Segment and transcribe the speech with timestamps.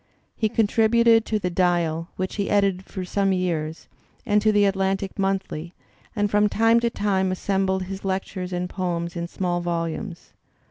[0.35, 3.87] He contributed to the Died, which he edited for some years,
[4.25, 5.83] and to the Atlantic Monthly y
[6.15, 10.33] and from time to time assembled his lectures and poems in small volumes.